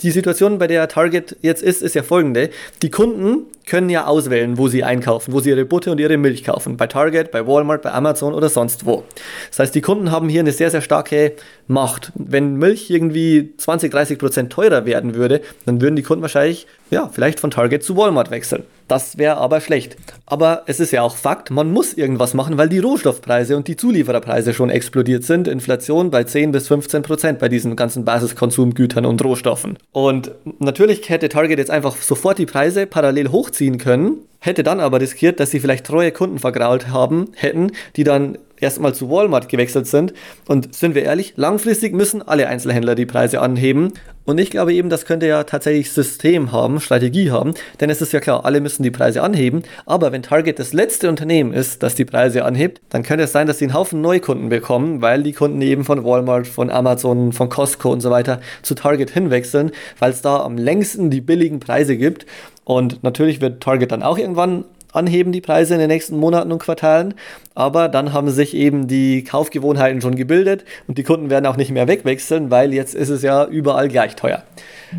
die 0.00 0.10
Situation, 0.10 0.58
bei 0.58 0.66
der 0.66 0.88
Target 0.88 1.36
jetzt 1.42 1.62
ist, 1.62 1.82
ist 1.82 1.94
ja 1.94 2.02
folgende. 2.02 2.48
Die 2.80 2.90
Kunden 2.90 3.44
können 3.66 3.90
ja 3.90 4.06
auswählen, 4.06 4.56
wo 4.56 4.68
sie 4.68 4.82
einkaufen, 4.82 5.34
wo 5.34 5.40
sie 5.40 5.50
ihre 5.50 5.66
Butter 5.66 5.92
und 5.92 6.00
ihre 6.00 6.16
Milch 6.16 6.44
kaufen. 6.44 6.76
Bei 6.76 6.86
Target, 6.86 7.32
bei 7.32 7.46
Walmart, 7.46 7.82
bei 7.82 7.92
Amazon 7.92 8.32
oder 8.32 8.48
sonst 8.48 8.86
wo. 8.86 9.04
Das 9.50 9.58
heißt, 9.58 9.74
die 9.74 9.80
Kunden 9.82 10.10
haben 10.10 10.28
hier 10.28 10.40
eine 10.40 10.52
sehr, 10.52 10.70
sehr 10.70 10.80
starke 10.80 11.32
Macht. 11.66 12.12
Wenn 12.14 12.56
Milch 12.56 12.90
irgendwie 12.90 13.52
20, 13.58 13.90
30 13.90 14.18
Prozent 14.18 14.52
teurer 14.52 14.86
werden 14.86 15.14
würde, 15.14 15.42
dann 15.66 15.82
würden 15.82 15.96
die 15.96 16.02
Kunden 16.02 16.22
wahrscheinlich, 16.22 16.66
ja, 16.90 17.10
vielleicht 17.12 17.40
von 17.40 17.50
Target 17.50 17.82
zu 17.82 17.96
Walmart 17.96 18.30
wechseln. 18.30 18.62
Das 18.88 19.18
wäre 19.18 19.36
aber 19.38 19.60
schlecht. 19.60 19.96
Aber 20.26 20.62
es 20.66 20.80
ist 20.80 20.92
ja 20.92 21.02
auch 21.02 21.16
Fakt, 21.16 21.50
man 21.50 21.72
muss 21.72 21.94
irgendwas 21.94 22.34
machen, 22.34 22.56
weil 22.56 22.68
die 22.68 22.78
Rohstoffpreise 22.78 23.56
und 23.56 23.68
die 23.68 23.76
Zuliefererpreise 23.76 24.54
schon 24.54 24.70
explodiert 24.70 25.24
sind. 25.24 25.48
Inflation 25.48 26.10
bei 26.10 26.24
10 26.24 26.52
bis 26.52 26.68
15 26.68 27.02
Prozent 27.02 27.38
bei 27.38 27.48
diesen 27.48 27.74
ganzen 27.74 28.04
Basiskonsumgütern 28.04 29.06
und 29.06 29.22
Rohstoffen. 29.24 29.78
Und 29.92 30.30
natürlich 30.58 31.08
hätte 31.08 31.28
Target 31.28 31.58
jetzt 31.58 31.70
einfach 31.70 31.96
sofort 31.96 32.38
die 32.38 32.46
Preise 32.46 32.86
parallel 32.86 33.30
hochziehen 33.30 33.78
können, 33.78 34.18
hätte 34.38 34.62
dann 34.62 34.80
aber 34.80 35.00
riskiert, 35.00 35.40
dass 35.40 35.50
sie 35.50 35.60
vielleicht 35.60 35.86
treue 35.86 36.12
Kunden 36.12 36.38
vergrault 36.38 36.88
haben, 36.88 37.32
hätten, 37.34 37.72
die 37.96 38.04
dann 38.04 38.38
erstmal 38.60 38.94
zu 38.94 39.10
Walmart 39.10 39.48
gewechselt 39.48 39.86
sind. 39.86 40.14
Und 40.46 40.74
sind 40.74 40.94
wir 40.94 41.02
ehrlich, 41.02 41.34
langfristig 41.36 41.94
müssen 41.94 42.22
alle 42.22 42.48
Einzelhändler 42.48 42.94
die 42.94 43.06
Preise 43.06 43.40
anheben. 43.40 43.92
Und 44.26 44.38
ich 44.38 44.50
glaube 44.50 44.74
eben, 44.74 44.90
das 44.90 45.06
könnte 45.06 45.26
ja 45.26 45.44
tatsächlich 45.44 45.92
System 45.92 46.50
haben, 46.50 46.80
Strategie 46.80 47.30
haben, 47.30 47.54
denn 47.80 47.90
es 47.90 48.02
ist 48.02 48.12
ja 48.12 48.18
klar, 48.18 48.44
alle 48.44 48.60
müssen 48.60 48.82
die 48.82 48.90
Preise 48.90 49.22
anheben. 49.22 49.62
Aber 49.86 50.10
wenn 50.10 50.24
Target 50.24 50.58
das 50.58 50.72
letzte 50.72 51.08
Unternehmen 51.08 51.52
ist, 51.52 51.84
das 51.84 51.94
die 51.94 52.04
Preise 52.04 52.44
anhebt, 52.44 52.80
dann 52.88 53.04
könnte 53.04 53.24
es 53.24 53.32
sein, 53.32 53.46
dass 53.46 53.58
sie 53.58 53.66
einen 53.66 53.74
Haufen 53.74 54.00
Neukunden 54.00 54.48
bekommen, 54.48 55.00
weil 55.00 55.22
die 55.22 55.32
Kunden 55.32 55.62
eben 55.62 55.84
von 55.84 56.04
Walmart, 56.04 56.48
von 56.48 56.70
Amazon, 56.70 57.32
von 57.32 57.48
Costco 57.48 57.92
und 57.92 58.00
so 58.00 58.10
weiter 58.10 58.40
zu 58.62 58.74
Target 58.74 59.10
hinwechseln, 59.10 59.70
weil 60.00 60.10
es 60.10 60.22
da 60.22 60.40
am 60.40 60.58
längsten 60.58 61.08
die 61.08 61.20
billigen 61.20 61.60
Preise 61.60 61.96
gibt. 61.96 62.26
Und 62.64 63.04
natürlich 63.04 63.40
wird 63.40 63.62
Target 63.62 63.92
dann 63.92 64.02
auch 64.02 64.18
irgendwann 64.18 64.64
anheben, 64.92 65.32
die 65.32 65.40
Preise 65.40 65.74
in 65.74 65.80
den 65.80 65.88
nächsten 65.88 66.16
Monaten 66.18 66.52
und 66.52 66.58
Quartalen. 66.58 67.14
Aber 67.54 67.88
dann 67.88 68.12
haben 68.12 68.30
sich 68.30 68.54
eben 68.54 68.86
die 68.86 69.24
Kaufgewohnheiten 69.24 70.00
schon 70.00 70.16
gebildet 70.16 70.64
und 70.86 70.98
die 70.98 71.02
Kunden 71.02 71.30
werden 71.30 71.46
auch 71.46 71.56
nicht 71.56 71.70
mehr 71.70 71.88
wegwechseln, 71.88 72.50
weil 72.50 72.72
jetzt 72.72 72.94
ist 72.94 73.08
es 73.08 73.22
ja 73.22 73.46
überall 73.46 73.88
gleich 73.88 74.16
teuer. 74.16 74.42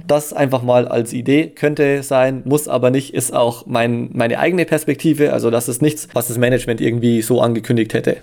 Das 0.07 0.33
einfach 0.33 0.63
mal 0.63 0.87
als 0.87 1.13
Idee 1.13 1.47
könnte 1.47 2.03
sein, 2.03 2.41
muss 2.45 2.67
aber 2.67 2.89
nicht, 2.89 3.13
ist 3.13 3.33
auch 3.33 3.65
mein, 3.65 4.09
meine 4.13 4.39
eigene 4.39 4.65
Perspektive. 4.65 5.33
Also 5.33 5.49
das 5.49 5.69
ist 5.69 5.81
nichts, 5.81 6.07
was 6.13 6.27
das 6.27 6.37
Management 6.37 6.81
irgendwie 6.81 7.21
so 7.21 7.41
angekündigt 7.41 7.93
hätte. 7.93 8.17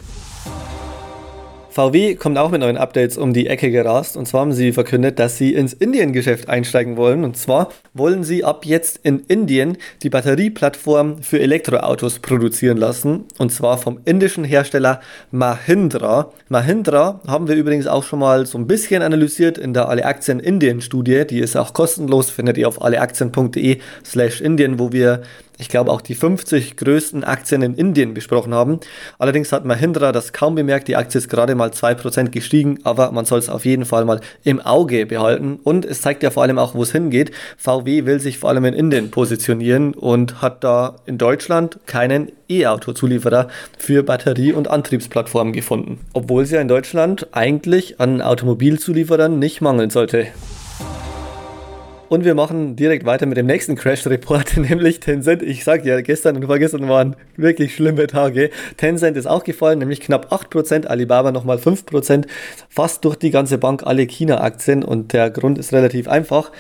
VW 1.75 2.15
kommt 2.15 2.39
auch 2.39 2.53
mit 2.53 2.61
neuen 2.61 2.77
Updates 2.77 3.19
um 3.19 3.33
die 3.33 3.49
Ecke 3.49 3.73
gerast. 3.73 4.17
Und 4.17 4.29
zwar 4.29 4.43
haben 4.43 4.53
sie 4.53 4.71
verkündet, 4.71 5.19
dass 5.19 5.39
sie 5.39 5.55
ins 5.55 5.73
Indien-Geschäft 5.73 6.49
einsteigen 6.49 6.97
wollen. 6.97 7.25
Und 7.25 7.37
zwar 7.37 7.71
wollen 7.95 8.23
sie 8.23 8.45
ab 8.45 8.65
jetzt 8.65 9.01
in 9.03 9.19
Indien 9.27 9.77
die 10.05 10.09
Batterieplattform 10.09 11.21
für 11.21 11.41
Elektroautos 11.41 12.21
produzieren 12.21 12.77
lassen. 12.77 13.25
Und 13.39 13.51
zwar 13.51 13.77
vom 13.79 13.99
indischen 14.05 14.45
Hersteller 14.45 15.01
Mahindra. 15.33 16.31
Mahindra 16.49 17.21
haben 17.27 17.49
wir 17.49 17.57
übrigens 17.57 17.89
auch 17.89 18.05
schon 18.05 18.21
mal 18.21 18.47
so 18.47 18.57
ein 18.57 18.69
bisschen 18.69 19.03
analysiert 19.03 19.59
in 19.59 19.75
der 19.75 19.89
Alle 19.89 20.05
Aktien 20.05 20.39
Indien 20.39 20.81
Studie. 20.81 21.27
Die 21.29 21.41
ist 21.41 21.57
auch 21.57 21.75
kostenlos, 21.75 22.31
findet 22.31 22.57
ihr 22.57 22.69
auf 22.69 22.81
alleaktien.de 22.83 23.79
slash 24.05 24.41
Indien, 24.41 24.79
wo 24.79 24.93
wir 24.93 25.23
ich 25.59 25.69
glaube 25.69 25.93
auch 25.93 26.01
die 26.01 26.15
50 26.15 26.77
größten 26.77 27.25
Aktien 27.25 27.63
in 27.63 27.75
Indien 27.75 28.15
besprochen 28.15 28.55
haben. 28.55 28.81
Allerdings 29.19 29.53
hat 29.53 29.65
Mahindra 29.65 30.13
das 30.13 30.33
kaum 30.33 30.55
bemerkt, 30.55 30.89
die 30.89 30.97
Aktie 30.97 31.19
ist 31.19 31.29
gerade 31.29 31.55
mal 31.55 31.71
2% 31.71 32.31
gestiegen, 32.31 32.81
aber 32.85 33.13
man 33.13 33.25
soll 33.25 33.39
es 33.39 33.49
auf 33.49 33.65
jeden 33.65 33.85
Fall 33.85 34.05
mal 34.05 34.21
im 34.43 34.61
Auge 34.61 35.07
behalten 35.07 35.59
und 35.63 35.85
es 35.85 36.03
zeigt 36.03 36.23
ja 36.23 36.31
vor 36.31 36.43
allem 36.43 36.59
auch, 36.59 36.75
wo 36.75 36.83
es 36.83 36.93
hingeht. 36.93 37.31
VW 37.57 38.05
will 38.05 38.21
sich 38.21 38.39
vor 38.39 38.51
allem 38.51 38.65
in 38.65 38.75
Indien 38.75 39.11
positionieren 39.11 39.95
und 39.95 40.43
hat 40.43 40.65
da 40.65 40.97
in 41.07 41.19
Deutschland 41.19 41.79
keinen 41.87 42.33
E-Auto-Zulieferer 42.49 43.49
für 43.79 44.03
Batterie- 44.03 44.53
und 44.53 44.69
Antriebsplattformen 44.69 45.53
gefunden, 45.53 46.01
obwohl 46.13 46.43
es 46.43 46.51
ja 46.51 46.61
in 46.61 46.69
Deutschland 46.69 47.29
eigentlich 47.33 48.01
an 48.01 48.21
Automobilzulieferern 48.21 49.39
nicht 49.39 49.61
mangeln 49.61 49.91
sollte. 49.91 50.27
Und 52.09 52.25
wir 52.25 52.35
machen 52.35 52.77
direkt 52.77 53.07
weiter 53.07 53.25
mit 53.27 53.39
dem 53.39 53.47
nächsten 53.47 53.77
Crash-Report, 53.77 54.57
nämlich 54.59 55.01
Tencent. 55.01 55.43
Ich 55.43 55.65
sag 55.65 55.85
ja, 55.85 56.01
gestern 56.01 56.37
und 56.37 56.45
vorgestern 56.45 56.89
waren 56.89 57.17
wirklich 57.37 57.75
schlimme 57.75 58.07
Tage. 58.07 58.51
Tencent 58.77 59.17
ist 59.17 59.27
auch 59.27 59.43
gefallen, 59.43 59.79
nämlich 59.79 60.01
knapp 60.01 60.31
8%, 60.33 60.87
Alibaba 60.87 61.33
nochmal 61.33 61.57
5%, 61.57 62.27
fast 62.69 63.05
durch 63.05 63.17
die 63.17 63.31
ganze 63.31 63.59
Bank 63.59 63.85
alle 63.85 64.07
China-Aktien. 64.07 64.85
Und 64.85 65.13
der 65.13 65.31
Grund 65.31 65.59
ist 65.59 65.73
relativ 65.73 66.07
einfach 66.07 66.53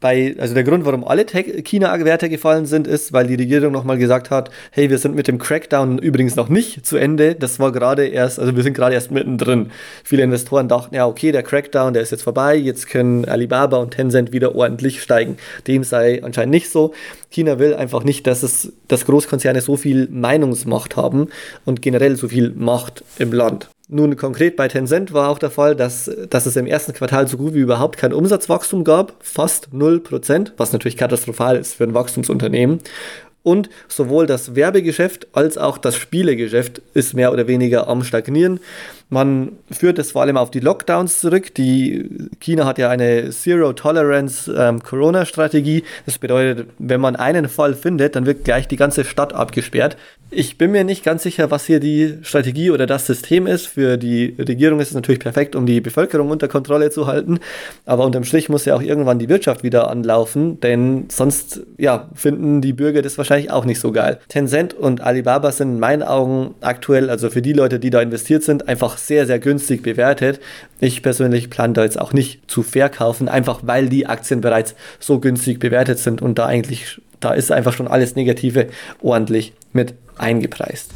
bei, 0.00 0.34
also 0.38 0.54
der 0.54 0.64
Grund, 0.64 0.86
warum 0.86 1.04
alle 1.04 1.26
China-Werte 1.26 2.30
gefallen 2.30 2.64
sind, 2.64 2.86
ist, 2.86 3.12
weil 3.12 3.26
die 3.26 3.34
Regierung 3.34 3.70
nochmal 3.72 3.98
gesagt 3.98 4.30
hat, 4.30 4.50
hey, 4.70 4.88
wir 4.88 4.96
sind 4.98 5.14
mit 5.14 5.28
dem 5.28 5.38
Crackdown 5.38 5.98
übrigens 5.98 6.36
noch 6.36 6.48
nicht 6.48 6.86
zu 6.86 6.96
Ende. 6.96 7.34
Das 7.34 7.60
war 7.60 7.70
gerade 7.70 8.06
erst, 8.06 8.40
also 8.40 8.56
wir 8.56 8.62
sind 8.62 8.72
gerade 8.72 8.94
erst 8.94 9.10
mittendrin. 9.10 9.70
Viele 10.02 10.22
Investoren 10.22 10.68
dachten, 10.68 10.94
ja, 10.94 11.06
okay, 11.06 11.32
der 11.32 11.42
Crackdown, 11.42 11.92
der 11.92 12.02
ist 12.02 12.12
jetzt 12.12 12.22
vorbei, 12.22 12.56
jetzt 12.56 12.88
können 12.88 13.26
Alibaba 13.26 13.76
und 13.76 13.90
Tencent 13.92 14.32
wieder 14.32 14.54
ordentlich 14.54 15.02
steigen. 15.02 15.36
Dem 15.66 15.84
sei 15.84 16.22
anscheinend 16.24 16.52
nicht 16.52 16.70
so. 16.70 16.94
China 17.30 17.58
will 17.58 17.74
einfach 17.74 18.02
nicht, 18.02 18.26
dass 18.26 18.42
es, 18.42 18.72
dass 18.88 19.04
Großkonzerne 19.04 19.60
so 19.60 19.76
viel 19.76 20.08
Meinungsmacht 20.10 20.96
haben 20.96 21.28
und 21.66 21.82
generell 21.82 22.16
so 22.16 22.28
viel 22.28 22.50
Macht 22.50 23.04
im 23.18 23.32
Land. 23.32 23.68
Nun 23.92 24.16
konkret 24.16 24.54
bei 24.54 24.68
Tencent 24.68 25.12
war 25.12 25.28
auch 25.28 25.40
der 25.40 25.50
Fall, 25.50 25.74
dass, 25.74 26.08
dass 26.30 26.46
es 26.46 26.54
im 26.54 26.68
ersten 26.68 26.92
Quartal 26.92 27.26
so 27.26 27.36
gut 27.36 27.54
wie 27.54 27.58
überhaupt 27.58 27.96
kein 27.96 28.12
Umsatzwachstum 28.12 28.84
gab, 28.84 29.14
fast 29.18 29.70
0%, 29.74 30.52
was 30.56 30.72
natürlich 30.72 30.96
katastrophal 30.96 31.56
ist 31.56 31.74
für 31.74 31.82
ein 31.84 31.94
Wachstumsunternehmen. 31.94 32.78
Und 33.42 33.68
sowohl 33.88 34.28
das 34.28 34.54
Werbegeschäft 34.54 35.26
als 35.32 35.58
auch 35.58 35.76
das 35.76 35.96
Spielegeschäft 35.96 36.80
ist 36.94 37.14
mehr 37.14 37.32
oder 37.32 37.48
weniger 37.48 37.88
am 37.88 38.04
Stagnieren. 38.04 38.60
Man 39.10 39.58
führt 39.70 39.98
es 39.98 40.12
vor 40.12 40.22
allem 40.22 40.36
auf 40.36 40.52
die 40.52 40.60
Lockdowns 40.60 41.18
zurück. 41.18 41.52
Die 41.56 42.08
China 42.38 42.64
hat 42.64 42.78
ja 42.78 42.88
eine 42.88 43.30
Zero 43.30 43.72
Tolerance 43.72 44.52
ähm. 44.56 44.80
Das 46.06 46.18
bedeutet, 46.18 46.68
wenn 46.78 47.00
man 47.00 47.16
einen 47.16 47.48
Fall 47.48 47.74
findet, 47.74 48.14
dann 48.14 48.24
wird 48.24 48.44
gleich 48.44 48.68
die 48.68 48.76
ganze 48.76 49.04
Stadt 49.04 49.34
abgesperrt. 49.34 49.96
Ich 50.32 50.56
bin 50.56 50.70
mir 50.70 50.84
nicht 50.84 51.04
ganz 51.04 51.24
sicher, 51.24 51.50
was 51.50 51.66
hier 51.66 51.80
die 51.80 52.18
Strategie 52.22 52.70
oder 52.70 52.86
das 52.86 53.04
System 53.04 53.48
ist. 53.48 53.66
Für 53.66 53.96
die 53.96 54.36
Regierung 54.38 54.78
ist 54.78 54.88
es 54.88 54.94
natürlich 54.94 55.18
perfekt, 55.18 55.56
um 55.56 55.66
die 55.66 55.80
Bevölkerung 55.80 56.30
unter 56.30 56.46
Kontrolle 56.46 56.90
zu 56.90 57.08
halten. 57.08 57.40
Aber 57.84 58.04
unterm 58.04 58.22
Strich 58.22 58.48
muss 58.48 58.64
ja 58.64 58.76
auch 58.76 58.82
irgendwann 58.82 59.18
die 59.18 59.28
Wirtschaft 59.28 59.64
wieder 59.64 59.90
anlaufen, 59.90 60.60
denn 60.60 61.06
sonst 61.10 61.62
ja, 61.78 62.08
finden 62.14 62.60
die 62.60 62.72
Bürger 62.72 63.02
das 63.02 63.18
wahrscheinlich 63.18 63.50
auch 63.50 63.64
nicht 63.64 63.80
so 63.80 63.90
geil. 63.90 64.20
Tencent 64.28 64.72
und 64.72 65.00
Alibaba 65.00 65.50
sind 65.50 65.72
in 65.72 65.80
meinen 65.80 66.04
Augen 66.04 66.54
aktuell, 66.60 67.10
also 67.10 67.28
für 67.28 67.42
die 67.42 67.52
Leute, 67.52 67.80
die 67.80 67.90
da 67.90 68.00
investiert 68.00 68.44
sind, 68.44 68.68
einfach 68.68 68.98
sehr, 69.06 69.26
sehr 69.26 69.38
günstig 69.38 69.82
bewertet. 69.82 70.40
Ich 70.80 71.02
persönlich 71.02 71.50
plane 71.50 71.72
da 71.72 71.84
jetzt 71.84 72.00
auch 72.00 72.12
nicht 72.12 72.50
zu 72.50 72.62
verkaufen, 72.62 73.28
einfach 73.28 73.60
weil 73.62 73.88
die 73.88 74.06
Aktien 74.06 74.40
bereits 74.40 74.74
so 74.98 75.20
günstig 75.20 75.58
bewertet 75.58 75.98
sind 75.98 76.22
und 76.22 76.38
da 76.38 76.46
eigentlich, 76.46 77.00
da 77.20 77.32
ist 77.32 77.52
einfach 77.52 77.72
schon 77.72 77.88
alles 77.88 78.16
Negative 78.16 78.68
ordentlich 79.02 79.52
mit 79.72 79.94
eingepreist. 80.16 80.90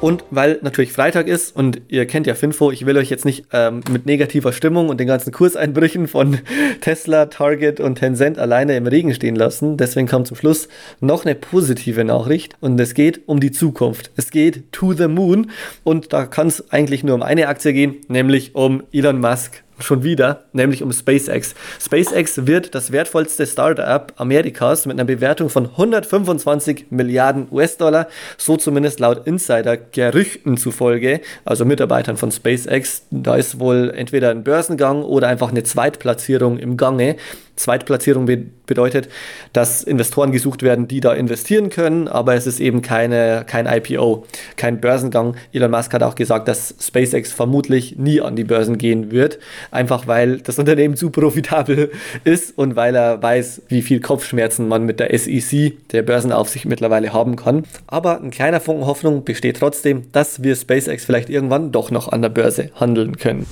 Und 0.00 0.24
weil 0.30 0.58
natürlich 0.62 0.92
Freitag 0.92 1.26
ist 1.26 1.56
und 1.56 1.80
ihr 1.88 2.06
kennt 2.06 2.26
ja 2.26 2.34
Finfo, 2.34 2.70
ich 2.70 2.84
will 2.84 2.98
euch 2.98 3.08
jetzt 3.08 3.24
nicht 3.24 3.46
ähm, 3.52 3.80
mit 3.90 4.04
negativer 4.04 4.52
Stimmung 4.52 4.90
und 4.90 5.00
den 5.00 5.06
ganzen 5.06 5.32
Kurseinbrüchen 5.32 6.06
von 6.06 6.38
Tesla, 6.82 7.26
Target 7.26 7.80
und 7.80 7.96
Tencent 7.96 8.38
alleine 8.38 8.76
im 8.76 8.86
Regen 8.86 9.14
stehen 9.14 9.36
lassen. 9.36 9.78
Deswegen 9.78 10.06
kommt 10.06 10.26
zum 10.26 10.36
Schluss 10.36 10.68
noch 11.00 11.24
eine 11.24 11.34
positive 11.34 12.04
Nachricht 12.04 12.56
und 12.60 12.78
es 12.78 12.92
geht 12.92 13.26
um 13.26 13.40
die 13.40 13.52
Zukunft. 13.52 14.10
Es 14.16 14.30
geht 14.30 14.70
to 14.70 14.92
the 14.92 15.08
moon 15.08 15.50
und 15.82 16.12
da 16.12 16.26
kann 16.26 16.48
es 16.48 16.70
eigentlich 16.70 17.02
nur 17.02 17.14
um 17.14 17.22
eine 17.22 17.48
Aktie 17.48 17.72
gehen, 17.72 17.96
nämlich 18.08 18.54
um 18.54 18.82
Elon 18.92 19.18
Musk 19.18 19.62
schon 19.78 20.02
wieder, 20.02 20.44
nämlich 20.52 20.82
um 20.82 20.92
SpaceX. 20.92 21.54
SpaceX 21.80 22.46
wird 22.46 22.74
das 22.74 22.92
wertvollste 22.92 23.46
Startup 23.46 24.12
Amerikas 24.16 24.86
mit 24.86 24.96
einer 24.96 25.04
Bewertung 25.04 25.50
von 25.50 25.66
125 25.66 26.86
Milliarden 26.90 27.48
US-Dollar, 27.50 28.08
so 28.38 28.56
zumindest 28.56 29.00
laut 29.00 29.26
Insider-Gerüchten 29.26 30.56
zufolge, 30.56 31.20
also 31.44 31.64
Mitarbeitern 31.64 32.16
von 32.16 32.30
SpaceX. 32.30 33.02
Da 33.10 33.36
ist 33.36 33.60
wohl 33.60 33.92
entweder 33.94 34.30
ein 34.30 34.44
Börsengang 34.44 35.02
oder 35.02 35.28
einfach 35.28 35.50
eine 35.50 35.62
Zweitplatzierung 35.62 36.58
im 36.58 36.76
Gange. 36.76 37.16
Zweitplatzierung 37.56 38.26
be 38.26 38.46
bedeutet, 38.66 39.08
dass 39.52 39.84
Investoren 39.84 40.32
gesucht 40.32 40.64
werden, 40.64 40.88
die 40.88 41.00
da 41.00 41.12
investieren 41.12 41.70
können, 41.70 42.08
aber 42.08 42.34
es 42.34 42.48
ist 42.48 42.58
eben 42.58 42.82
keine, 42.82 43.44
kein 43.46 43.66
IPO, 43.66 44.26
kein 44.56 44.80
Börsengang. 44.80 45.36
Elon 45.52 45.70
Musk 45.70 45.94
hat 45.94 46.02
auch 46.02 46.16
gesagt, 46.16 46.48
dass 46.48 46.74
SpaceX 46.80 47.32
vermutlich 47.32 47.96
nie 47.96 48.20
an 48.20 48.34
die 48.34 48.42
Börsen 48.42 48.76
gehen 48.76 49.12
wird, 49.12 49.38
einfach 49.70 50.08
weil 50.08 50.38
das 50.38 50.58
Unternehmen 50.58 50.96
zu 50.96 51.10
profitabel 51.10 51.92
ist 52.24 52.58
und 52.58 52.74
weil 52.74 52.96
er 52.96 53.22
weiß, 53.22 53.62
wie 53.68 53.82
viel 53.82 54.00
Kopfschmerzen 54.00 54.66
man 54.66 54.84
mit 54.84 54.98
der 54.98 55.16
SEC, 55.16 55.88
der 55.92 56.02
Börsenaufsicht, 56.02 56.64
mittlerweile 56.64 57.12
haben 57.12 57.36
kann. 57.36 57.62
Aber 57.86 58.20
ein 58.20 58.32
kleiner 58.32 58.58
Funken 58.60 58.86
Hoffnung 58.86 59.24
besteht 59.24 59.58
trotzdem, 59.58 60.10
dass 60.10 60.42
wir 60.42 60.56
SpaceX 60.56 61.04
vielleicht 61.04 61.30
irgendwann 61.30 61.70
doch 61.70 61.92
noch 61.92 62.08
an 62.08 62.22
der 62.22 62.30
Börse 62.30 62.70
handeln 62.74 63.16
können. 63.16 63.46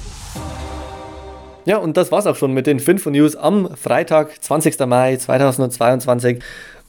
Ja, 1.67 1.79
und 1.79 1.97
das 1.97 2.13
war's 2.13 2.27
auch 2.27 2.37
schon 2.37 2.53
mit 2.53 2.67
den 2.67 2.79
5 2.79 3.07
News 3.07 3.37
am 3.37 3.75
Freitag, 3.75 4.43
20. 4.43 4.79
Mai 4.87 5.17
2022. 5.17 6.43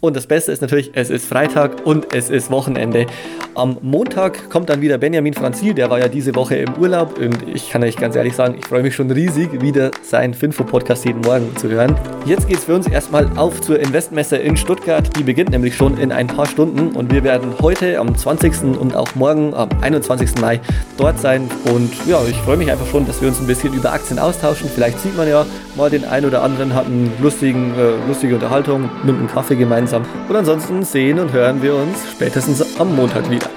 Und 0.06 0.16
das 0.16 0.28
Beste 0.28 0.52
ist 0.52 0.62
natürlich, 0.62 0.92
es 0.94 1.10
ist 1.10 1.26
Freitag 1.26 1.86
und 1.86 2.14
es 2.14 2.30
ist 2.30 2.52
Wochenende. 2.52 3.08
Am 3.56 3.78
Montag 3.82 4.52
kommt 4.52 4.70
dann 4.70 4.82
wieder 4.82 4.98
Benjamin 5.00 5.34
Franzil, 5.34 5.74
der 5.74 5.90
war 5.90 5.98
ja 5.98 6.08
diese 6.08 6.36
Woche 6.36 6.58
im 6.58 6.76
Urlaub 6.76 7.18
und 7.18 7.48
ich 7.48 7.72
kann 7.72 7.82
euch 7.84 7.96
ganz 7.96 8.16
ehrlich 8.16 8.36
sagen, 8.36 8.56
ich 8.60 8.68
freue 8.68 8.84
mich 8.84 8.94
schon 8.94 9.10
riesig, 9.10 9.62
wieder 9.62 9.92
seinen 10.04 10.34
Finfo-Podcast 10.34 11.06
jeden 11.06 11.22
Morgen 11.22 11.56
zu 11.56 11.70
hören. 11.70 11.98
Jetzt 12.26 12.48
geht 12.48 12.58
es 12.58 12.66
für 12.66 12.76
uns 12.76 12.88
erstmal 12.88 13.28
auf 13.36 13.62
zur 13.62 13.80
Investmesse 13.80 14.36
in 14.36 14.58
Stuttgart. 14.58 15.10
Die 15.18 15.24
beginnt 15.24 15.52
nämlich 15.52 15.76
schon 15.76 15.98
in 15.98 16.12
ein 16.12 16.28
paar 16.28 16.46
Stunden 16.46 16.96
und 16.96 17.12
wir 17.12 17.24
werden 17.24 17.56
heute 17.62 17.98
am 18.00 18.16
20. 18.16 18.78
und 18.80 18.96
auch 18.96 19.16
morgen 19.16 19.54
am 19.54 19.70
21. 19.82 20.40
Mai 20.42 20.60
dort 20.98 21.20
sein. 21.20 21.50
Und 21.74 21.92
ja, 22.06 22.20
ich 22.30 22.36
freue 22.38 22.58
mich 22.58 22.70
einfach 22.72 22.88
schon, 22.88 23.08
dass 23.08 23.22
wir 23.22 23.30
uns 23.30 23.40
ein 23.40 23.48
bisschen 23.48 23.74
über 23.74 23.94
Aktien 23.94 24.20
austauschen. 24.20 24.70
Vielleicht 24.74 25.00
sieht 25.00 25.16
man 25.16 25.28
ja 25.28 25.46
mal 25.76 25.90
den 25.90 26.06
einen 26.06 26.26
oder 26.26 26.44
anderen, 26.44 26.74
hat 26.76 26.86
eine 26.88 27.06
äh, 27.06 27.94
lustige 28.08 28.36
Unterhaltung, 28.36 28.90
nimmt 29.04 29.20
einen 29.20 29.28
Kaffee 29.28 29.56
gemeinsam 29.56 29.95
gemeinsam. 29.96 30.30
Und 30.30 30.36
ansonsten 30.36 30.84
sehen 30.84 31.20
und 31.20 31.32
hören 31.32 31.62
wir 31.62 31.76
uns 31.76 31.98
spätestens 32.12 32.80
am 32.80 32.96
Montag 32.96 33.30
wieder. 33.30 33.50